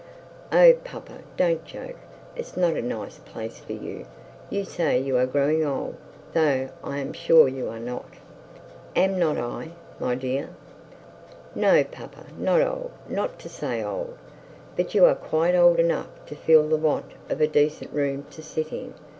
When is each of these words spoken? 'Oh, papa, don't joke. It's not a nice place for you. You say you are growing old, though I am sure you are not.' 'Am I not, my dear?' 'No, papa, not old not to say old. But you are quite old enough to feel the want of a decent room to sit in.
'Oh, 0.51 0.73
papa, 0.83 1.19
don't 1.37 1.63
joke. 1.63 1.95
It's 2.35 2.57
not 2.57 2.73
a 2.73 2.81
nice 2.81 3.19
place 3.19 3.59
for 3.59 3.73
you. 3.73 4.07
You 4.49 4.65
say 4.65 4.97
you 4.99 5.15
are 5.17 5.27
growing 5.27 5.63
old, 5.63 5.95
though 6.33 6.69
I 6.83 6.97
am 6.97 7.13
sure 7.13 7.47
you 7.47 7.69
are 7.69 7.77
not.' 7.79 8.07
'Am 8.95 9.13
I 9.21 9.33
not, 9.33 9.67
my 9.99 10.15
dear?' 10.15 10.49
'No, 11.53 11.83
papa, 11.83 12.23
not 12.35 12.63
old 12.63 12.89
not 13.07 13.37
to 13.41 13.47
say 13.49 13.83
old. 13.83 14.17
But 14.75 14.95
you 14.95 15.05
are 15.05 15.13
quite 15.13 15.53
old 15.53 15.77
enough 15.79 16.07
to 16.25 16.35
feel 16.35 16.67
the 16.67 16.77
want 16.77 17.11
of 17.29 17.39
a 17.39 17.45
decent 17.45 17.93
room 17.93 18.25
to 18.31 18.41
sit 18.41 18.73
in. 18.73 18.95